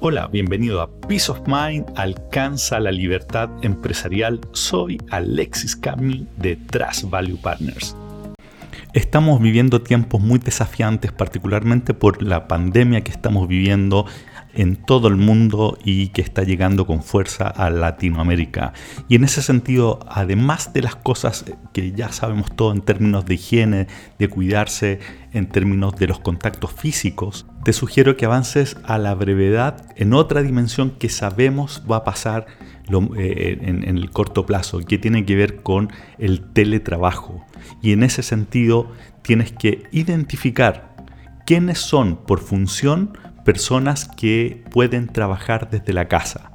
Hola, 0.00 0.28
bienvenido 0.28 0.80
a 0.80 0.88
Peace 1.08 1.28
of 1.28 1.40
Mind, 1.48 1.84
alcanza 1.96 2.78
la 2.78 2.92
libertad 2.92 3.50
empresarial. 3.62 4.40
Soy 4.52 4.96
Alexis 5.10 5.74
Cami 5.74 6.24
de 6.36 6.54
Trust 6.54 7.10
Value 7.10 7.36
Partners. 7.42 7.96
Estamos 8.94 9.40
viviendo 9.42 9.82
tiempos 9.82 10.20
muy 10.20 10.38
desafiantes, 10.38 11.12
particularmente 11.12 11.92
por 11.92 12.22
la 12.22 12.48
pandemia 12.48 13.04
que 13.04 13.10
estamos 13.10 13.46
viviendo 13.46 14.06
en 14.54 14.76
todo 14.76 15.08
el 15.08 15.16
mundo 15.16 15.76
y 15.84 16.08
que 16.08 16.22
está 16.22 16.42
llegando 16.42 16.86
con 16.86 17.02
fuerza 17.02 17.48
a 17.48 17.68
Latinoamérica. 17.68 18.72
Y 19.06 19.16
en 19.16 19.24
ese 19.24 19.42
sentido, 19.42 20.00
además 20.08 20.72
de 20.72 20.82
las 20.82 20.96
cosas 20.96 21.44
que 21.74 21.92
ya 21.92 22.12
sabemos 22.12 22.56
todo 22.56 22.72
en 22.72 22.80
términos 22.80 23.26
de 23.26 23.34
higiene, 23.34 23.86
de 24.18 24.28
cuidarse, 24.28 25.00
en 25.32 25.48
términos 25.48 25.94
de 25.96 26.06
los 26.06 26.20
contactos 26.20 26.72
físicos, 26.72 27.46
te 27.64 27.74
sugiero 27.74 28.16
que 28.16 28.24
avances 28.24 28.78
a 28.84 28.96
la 28.96 29.14
brevedad 29.14 29.84
en 29.96 30.14
otra 30.14 30.42
dimensión 30.42 30.92
que 30.92 31.10
sabemos 31.10 31.82
va 31.88 31.98
a 31.98 32.04
pasar 32.04 32.46
eh, 33.16 33.58
en, 33.60 33.86
en 33.88 33.96
el 33.98 34.10
corto 34.10 34.46
plazo, 34.46 34.80
que 34.80 34.98
tiene 34.98 35.24
que 35.24 35.36
ver 35.36 35.62
con 35.62 35.90
el 36.18 36.40
teletrabajo. 36.52 37.44
Y 37.82 37.92
en 37.92 38.02
ese 38.02 38.22
sentido 38.22 38.90
tienes 39.22 39.52
que 39.52 39.84
identificar 39.92 40.96
quiénes 41.46 41.78
son 41.78 42.16
por 42.16 42.40
función 42.40 43.16
personas 43.44 44.08
que 44.08 44.62
pueden 44.70 45.08
trabajar 45.08 45.70
desde 45.70 45.92
la 45.92 46.08
casa. 46.08 46.52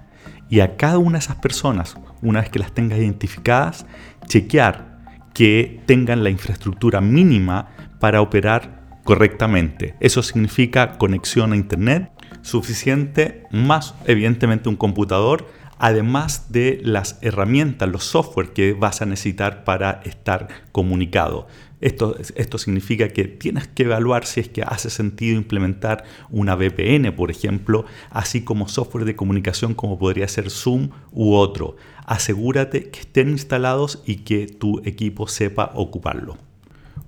Y 0.49 0.59
a 0.59 0.75
cada 0.77 0.99
una 0.99 1.13
de 1.13 1.25
esas 1.25 1.37
personas, 1.37 1.97
una 2.21 2.41
vez 2.41 2.49
que 2.49 2.59
las 2.59 2.73
tengas 2.73 2.99
identificadas, 2.99 3.85
chequear 4.27 4.99
que 5.33 5.81
tengan 5.87 6.23
la 6.23 6.29
infraestructura 6.29 7.01
mínima 7.01 7.69
para 7.99 8.21
operar 8.21 8.99
correctamente. 9.03 9.95
Eso 9.99 10.21
significa 10.21 10.97
conexión 10.97 11.53
a 11.53 11.55
Internet 11.55 12.11
suficiente, 12.41 13.43
más 13.51 13.95
evidentemente 14.05 14.69
un 14.69 14.75
computador, 14.75 15.47
además 15.77 16.51
de 16.51 16.79
las 16.83 17.17
herramientas, 17.21 17.89
los 17.89 18.03
software 18.03 18.53
que 18.53 18.73
vas 18.73 19.01
a 19.01 19.05
necesitar 19.05 19.63
para 19.63 20.01
estar 20.05 20.47
comunicado. 20.71 21.47
Esto, 21.81 22.15
esto 22.35 22.57
significa 22.57 23.09
que 23.09 23.25
tienes 23.25 23.67
que 23.67 23.83
evaluar 23.83 24.25
si 24.25 24.39
es 24.39 24.47
que 24.47 24.63
hace 24.63 24.89
sentido 24.89 25.35
implementar 25.35 26.05
una 26.29 26.55
VPN, 26.55 27.13
por 27.13 27.29
ejemplo, 27.29 27.85
así 28.09 28.41
como 28.41 28.69
software 28.69 29.03
de 29.03 29.17
comunicación 29.17 29.73
como 29.73 29.99
podría 29.99 30.27
ser 30.29 30.49
Zoom 30.49 30.91
u 31.11 31.33
otro. 31.33 31.75
Asegúrate 32.05 32.89
que 32.89 33.01
estén 33.01 33.29
instalados 33.29 34.01
y 34.05 34.17
que 34.17 34.47
tu 34.47 34.79
equipo 34.85 35.27
sepa 35.27 35.71
ocuparlo. 35.75 36.37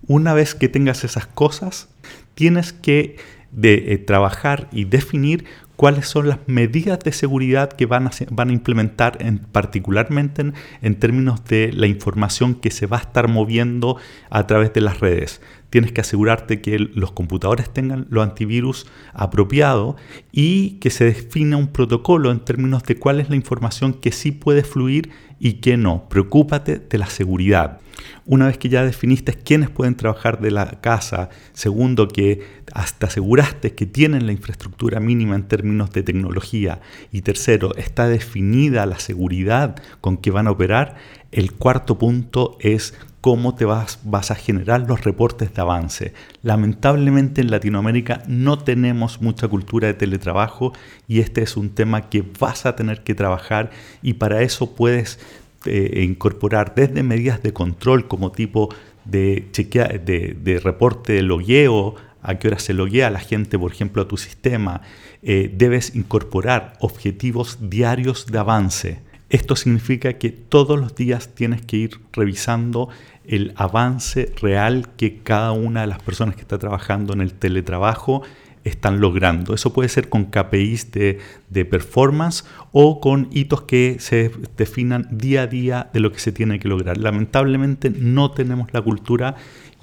Una 0.08 0.33
vez 0.33 0.55
que 0.55 0.67
tengas 0.67 1.03
esas 1.03 1.25
cosas, 1.25 1.88
tienes 2.36 2.73
que 2.73 3.17
eh, 3.64 4.03
trabajar 4.05 4.67
y 4.72 4.83
definir 4.86 5.45
cuáles 5.75 6.08
son 6.08 6.30
las 6.30 6.39
medidas 6.47 7.00
de 7.00 7.11
seguridad 7.11 7.72
que 7.72 7.86
van 7.86 8.08
a, 8.08 8.52
implementar 8.52 9.17
en, 9.19 9.39
particularmente 9.39 10.53
en, 10.81 10.95
términos 10.95 11.44
de 11.45 11.72
la 11.73 11.88
información 11.88 12.55
que 12.55 12.72
se 12.72 12.86
va 12.86 12.97
a 12.97 13.02
estar 13.02 13.27
moviendo 13.27 13.97
a 14.30 14.47
través 14.47 14.73
de 14.73 14.81
las 14.81 15.00
redes. 15.00 15.42
Tienes 15.69 15.92
que 15.92 16.02
asegurarte 16.02 16.61
que 16.61 16.80
los 16.80 17.11
computadores 17.11 17.69
tengan 17.69 18.08
los 18.09 18.23
antivirus 18.23 18.88
apropiados 19.14 19.95
y 20.31 20.72
que 20.80 20.89
se 20.89 21.05
defina 21.05 21.58
un 21.58 21.67
protocolo 21.67 22.31
en 22.31 22.39
términos 22.39 22.83
de 22.83 22.97
cuál 22.97 23.20
es 23.20 23.30
la 23.30 23.36
información 23.36 23.94
que 23.94 24.11
sí 24.11 24.31
puede 24.31 24.64
fluir 24.64 25.11
y 25.39 25.53
que 25.53 25.75
no. 25.75 26.08
Preocúpate 26.08 26.80
de 26.80 26.97
la 26.97 27.08
seguridad. 27.08 27.80
Una 28.26 28.48
vez 28.48 28.58
que 28.58 28.70
ya 28.70 28.84
definiste 28.84 29.34
quiénes 29.34 29.70
pueden 29.70 29.96
trabajar 29.96 30.40
de 30.42 30.52
la 30.52 30.82
casa, 30.82 31.30
segundo 31.54 32.08
que 32.08 32.42
hasta 32.74 33.08
aseguraste 33.08 33.76
que 33.76 33.86
tienen 33.86 34.26
la 34.26 34.32
infraestructura 34.32 35.00
mínima 35.00 35.36
en 35.36 35.48
términos 35.48 35.92
de 35.92 36.04
tecnología 36.04 36.82
y 37.11 37.22
tercero 37.22 37.76
está 37.76 38.08
definida 38.08 38.86
la 38.86 39.00
seguridad 39.00 39.76
con 40.02 40.17
que 40.17 40.32
van 40.32 40.48
a 40.48 40.52
operar, 40.52 40.95
el 41.32 41.52
cuarto 41.52 41.98
punto 41.98 42.58
es 42.60 42.94
cómo 43.26 43.55
te 43.55 43.66
vas, 43.66 44.00
vas 44.04 44.30
a 44.30 44.36
generar 44.36 44.88
los 44.88 45.04
reportes 45.04 45.52
de 45.52 45.60
avance. 45.60 46.14
Lamentablemente 46.44 47.42
en 47.42 47.50
Latinoamérica 47.50 48.22
no 48.28 48.60
tenemos 48.60 49.20
mucha 49.20 49.48
cultura 49.48 49.88
de 49.88 49.95
teletrabajo 49.95 50.73
y 51.08 51.22
este 51.22 51.42
es 51.42 51.58
un 51.58 51.72
tema 51.72 52.10
que 52.10 52.23
vas 52.39 52.67
a 52.67 52.76
tener 52.76 53.04
que 53.04 53.16
trabajar 53.16 53.72
y 54.04 54.14
para 54.14 54.44
eso 54.44 54.76
puedes 54.76 55.20
eh, 55.65 56.03
incorporar 56.03 56.73
desde 56.76 57.03
medidas 57.03 57.42
de 57.43 57.53
control 57.53 58.08
como 58.08 58.31
tipo 58.31 58.73
de, 59.05 59.48
chequea, 59.52 59.87
de, 59.87 60.59
reporte 60.64 61.14
de 61.14 61.21
logueo, 61.21 61.95
a 62.21 62.36
qué 62.36 62.48
hora 62.48 62.59
se 62.59 62.73
loguea 62.73 63.09
la 63.09 63.20
gente, 63.20 63.59
por 63.59 63.71
ejemplo, 63.71 64.02
a 64.02 64.08
tu 64.08 64.17
sistema. 64.17 64.81
Eh, 65.21 65.52
debes 65.55 65.95
incorporar 65.95 66.73
objetivos 66.80 67.58
diarios 67.70 68.25
de 68.27 68.37
avance. 68.37 68.99
Esto 69.30 69.55
significa 69.55 70.14
que 70.14 70.30
todos 70.30 70.80
los 70.80 70.95
días 70.95 71.33
tienes 71.33 71.61
que 71.61 71.77
ir 71.77 71.99
revisando 72.14 72.89
el 73.25 73.54
avance 73.55 74.31
real 74.42 74.89
que 74.98 75.20
cada 75.20 75.52
una 75.52 75.81
de 75.81 75.87
las 75.87 76.02
personas 76.02 76.36
que 76.36 76.42
está 76.42 76.59
trabajando 76.59 77.14
en 77.14 77.21
el 77.21 77.33
teletrabajo 77.33 78.23
están 78.65 78.99
logrando. 78.99 79.53
Eso 79.53 79.71
puede 79.71 79.87
ser 79.87 80.09
con 80.09 80.26
KPIs 80.26 80.92
de, 80.92 81.20
de, 81.49 81.65
performance 81.65 82.43
o 82.71 82.99
con 82.99 83.30
hitos 83.31 83.61
que 83.61 83.98
se 83.99 84.31
definan 84.58 85.08
día 85.11 85.43
a 85.43 85.48
día 85.48 85.89
de 85.93 85.99
lo 86.02 86.11
que 86.11 86.20
se 86.20 86.31
tiene 86.31 86.59
que 86.59 86.67
lograr. 86.67 86.98
Lamentablemente 86.98 87.92
no 87.92 88.31
tenemos 88.31 88.73
la 88.73 88.81
cultura 88.81 89.36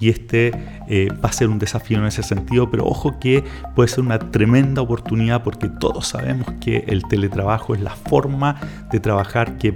y 0.03 0.09
este 0.09 0.51
eh, 0.89 1.07
va 1.23 1.29
a 1.29 1.31
ser 1.31 1.47
un 1.47 1.59
desafío 1.59 1.97
en 1.97 2.05
ese 2.05 2.23
sentido, 2.23 2.69
pero 2.69 2.85
ojo 2.85 3.19
que 3.19 3.41
puede 3.73 3.87
ser 3.87 4.01
una 4.01 4.19
tremenda 4.19 4.81
oportunidad 4.81 5.43
porque 5.43 5.69
todos 5.69 6.07
sabemos 6.07 6.47
que 6.59 6.83
el 6.87 7.03
teletrabajo 7.03 7.73
es 7.73 7.79
la 7.79 7.91
forma 7.91 8.59
de 8.91 8.99
trabajar 8.99 9.57
que, 9.57 9.73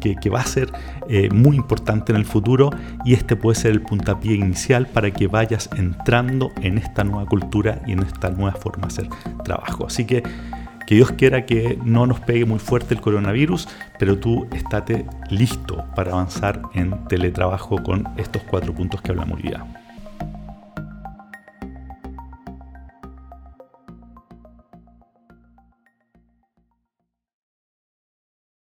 que, 0.00 0.30
va 0.30 0.40
a 0.40 0.46
ser 0.46 0.72
eh, 1.10 1.28
muy 1.30 1.56
importante 1.56 2.12
en 2.12 2.16
el 2.16 2.24
futuro 2.24 2.70
y 3.04 3.12
este 3.12 3.36
puede 3.36 3.58
ser 3.58 3.72
el 3.72 3.82
puntapié 3.82 4.34
inicial 4.34 4.86
para 4.86 5.10
que 5.10 5.26
vayas 5.26 5.68
entrando 5.76 6.52
en 6.62 6.78
esta 6.78 7.04
nueva 7.04 7.26
cultura 7.26 7.82
y 7.86 7.92
en 7.92 8.00
nueva 8.30 8.56
forma 8.56 8.86
de 8.86 8.92
hacer 8.92 9.08
trabajo. 9.44 9.86
Así 9.86 10.04
que 10.04 10.22
que 10.90 10.96
Dios 10.96 11.12
quiera 11.12 11.46
que 11.46 11.78
no 11.84 12.04
nos 12.04 12.18
pegue 12.18 12.44
muy 12.44 12.58
fuerte 12.58 12.94
el 12.94 13.00
coronavirus, 13.00 13.68
pero 13.96 14.18
tú 14.18 14.48
estate 14.52 15.06
listo 15.28 15.84
para 15.94 16.10
avanzar 16.10 16.62
en 16.74 17.04
teletrabajo 17.04 17.80
con 17.80 18.08
estos 18.16 18.42
cuatro 18.42 18.74
puntos 18.74 19.00
que 19.00 19.12
hablamos 19.12 19.36
hoy 19.36 19.42
día. 19.50 19.79